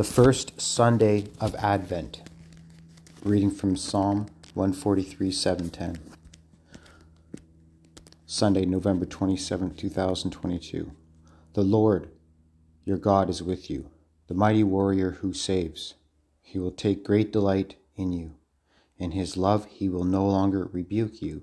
The 0.00 0.04
first 0.04 0.58
Sunday 0.58 1.26
of 1.42 1.54
Advent. 1.56 2.22
Reading 3.22 3.50
from 3.50 3.76
Psalm 3.76 4.28
143 4.54 5.30
710. 5.30 6.02
Sunday, 8.24 8.64
November 8.64 9.04
27, 9.04 9.74
2022. 9.74 10.92
The 11.52 11.60
Lord, 11.60 12.08
your 12.86 12.96
God, 12.96 13.28
is 13.28 13.42
with 13.42 13.68
you, 13.68 13.90
the 14.26 14.32
mighty 14.32 14.64
warrior 14.64 15.18
who 15.20 15.34
saves. 15.34 15.96
He 16.40 16.58
will 16.58 16.72
take 16.72 17.04
great 17.04 17.30
delight 17.30 17.74
in 17.94 18.10
you. 18.10 18.36
In 18.96 19.10
his 19.10 19.36
love, 19.36 19.66
he 19.66 19.90
will 19.90 20.04
no 20.04 20.26
longer 20.26 20.70
rebuke 20.72 21.20
you, 21.20 21.42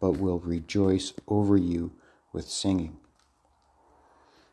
but 0.00 0.12
will 0.12 0.38
rejoice 0.38 1.12
over 1.28 1.58
you 1.58 1.92
with 2.32 2.48
singing. 2.48 2.96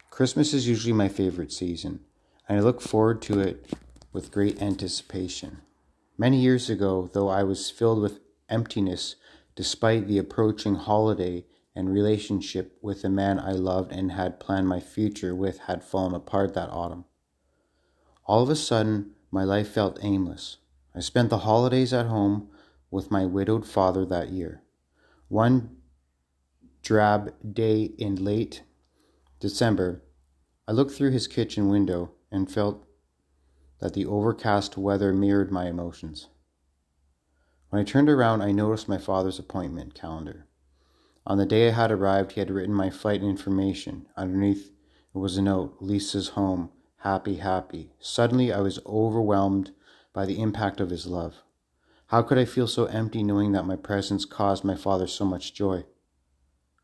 Christmas 0.10 0.54
is 0.54 0.68
usually 0.68 0.92
my 0.92 1.08
favorite 1.08 1.54
season 1.54 2.02
and 2.48 2.58
I 2.58 2.62
look 2.62 2.82
forward 2.82 3.22
to 3.24 3.40
it 3.40 3.72
with 4.14 4.32
great 4.32 4.62
anticipation. 4.62 5.60
Many 6.18 6.40
years 6.40 6.70
ago, 6.70 7.10
though 7.14 7.30
I 7.30 7.44
was 7.44 7.70
filled 7.70 8.02
with 8.02 8.20
emptiness 8.50 9.16
despite 9.56 10.08
the 10.08 10.18
approaching 10.18 10.76
holiday 10.76 11.46
and 11.76 11.92
relationship 11.92 12.78
with 12.82 13.02
the 13.02 13.10
man 13.10 13.40
I 13.40 13.52
loved 13.52 13.92
and 13.92 14.12
had 14.12 14.40
planned 14.40 14.68
my 14.68 14.80
future 14.80 15.36
with 15.36 15.60
had 15.60 15.84
fallen 15.84 16.14
apart 16.14 16.54
that 16.54 16.70
autumn. 16.70 17.06
All 18.26 18.44
of 18.44 18.50
a 18.50 18.56
sudden, 18.56 19.12
my 19.32 19.44
life 19.44 19.70
felt 19.70 20.00
aimless. 20.02 20.58
I 20.96 21.02
spent 21.02 21.30
the 21.30 21.40
holidays 21.40 21.94
at 21.94 22.08
home 22.08 22.50
with 22.90 23.12
my 23.12 23.26
widowed 23.26 23.66
father 23.66 24.06
that 24.06 24.30
year. 24.30 24.64
One 25.28 25.78
drab 26.82 27.34
day 27.54 27.92
in 27.98 28.16
late 28.16 28.64
December, 29.40 30.04
I 30.68 30.72
looked 30.72 30.92
through 30.92 31.12
his 31.12 31.28
kitchen 31.28 31.70
window 31.70 32.12
and 32.32 32.52
felt 32.52 32.86
that 33.80 33.94
the 33.94 34.06
overcast 34.06 34.78
weather 34.78 35.14
mirrored 35.14 35.52
my 35.52 35.68
emotions. 35.68 36.28
When 37.70 37.82
I 37.82 37.86
turned 37.86 38.10
around, 38.10 38.42
I 38.42 38.52
noticed 38.52 38.88
my 38.88 38.98
father's 38.98 39.40
appointment 39.40 39.94
calendar. 39.94 40.48
On 41.26 41.38
the 41.38 41.46
day 41.46 41.68
I 41.68 41.72
had 41.72 41.92
arrived, 41.92 42.32
he 42.32 42.40
had 42.40 42.50
written 42.50 42.74
my 42.74 42.90
flight 42.90 43.22
information. 43.22 44.08
Underneath 44.16 44.72
it 45.14 45.18
was 45.18 45.38
a 45.38 45.42
note 45.42 45.76
Lisa's 45.82 46.30
home, 46.30 46.72
happy, 46.98 47.36
happy. 47.36 47.92
Suddenly, 48.00 48.54
I 48.54 48.62
was 48.62 48.80
overwhelmed 48.86 49.72
by 50.14 50.26
the 50.26 50.42
impact 50.42 50.80
of 50.80 50.90
his 50.90 51.06
love. 51.06 51.44
How 52.08 52.22
could 52.22 52.38
I 52.38 52.46
feel 52.46 52.68
so 52.68 52.86
empty 52.86 53.24
knowing 53.24 53.52
that 53.52 53.66
my 53.66 53.76
presence 53.76 54.24
caused 54.24 54.64
my 54.64 54.76
father 54.76 55.08
so 55.08 55.26
much 55.26 55.54
joy? 55.54 55.86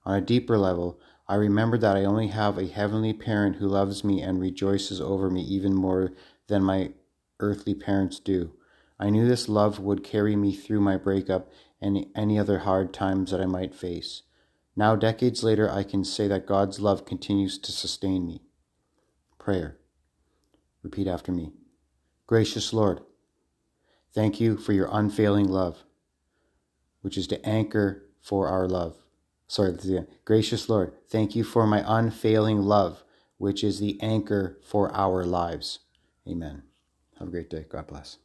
On 0.05 0.16
a 0.16 0.22
deeper 0.22 0.57
level, 0.57 1.00
I 1.27 1.35
remember 1.35 1.77
that 1.77 1.95
I 1.95 2.03
only 2.03 2.27
have 2.27 2.57
a 2.57 2.67
heavenly 2.67 3.13
parent 3.13 3.55
who 3.57 3.67
loves 3.67 4.03
me 4.03 4.21
and 4.21 4.41
rejoices 4.41 4.99
over 4.99 5.29
me 5.29 5.41
even 5.41 5.73
more 5.73 6.11
than 6.47 6.63
my 6.63 6.91
earthly 7.39 7.73
parents 7.73 8.19
do. 8.19 8.53
I 8.99 9.09
knew 9.09 9.27
this 9.27 9.47
love 9.47 9.79
would 9.79 10.03
carry 10.03 10.35
me 10.35 10.53
through 10.53 10.81
my 10.81 10.97
breakup 10.97 11.49
and 11.81 12.05
any 12.16 12.38
other 12.38 12.59
hard 12.59 12.94
times 12.94 13.31
that 13.31 13.41
I 13.41 13.45
might 13.45 13.73
face. 13.73 14.23
Now, 14.75 14.95
decades 14.95 15.44
later, 15.44 15.69
I 15.69 15.83
can 15.83 16.03
say 16.03 16.27
that 16.27 16.45
God's 16.45 16.79
love 16.79 17.05
continues 17.05 17.57
to 17.59 17.71
sustain 17.71 18.25
me. 18.25 18.41
Prayer. 19.38 19.77
Repeat 20.81 21.07
after 21.07 21.31
me. 21.31 21.53
Gracious 22.27 22.73
Lord, 22.73 23.01
thank 24.13 24.39
you 24.39 24.57
for 24.57 24.73
your 24.73 24.89
unfailing 24.91 25.47
love, 25.47 25.83
which 27.01 27.17
is 27.17 27.27
the 27.27 27.45
anchor 27.45 28.03
for 28.21 28.47
our 28.47 28.67
love 28.67 29.03
sorry, 29.54 29.78
gracious 30.26 30.68
Lord, 30.68 30.94
thank 31.09 31.36
you 31.36 31.44
for 31.44 31.68
my 31.68 31.84
unfailing 31.86 32.64
love, 32.64 33.04
which 33.38 33.64
is 33.64 33.80
the 33.80 34.02
anchor 34.02 34.58
for 34.64 34.92
our 34.96 35.23
lives. 35.23 35.80
Amen. 36.28 36.64
Have 37.20 37.28
a 37.28 37.32
great 37.32 37.50
day. 37.52 37.66
God 37.70 37.88
bless. 37.88 38.18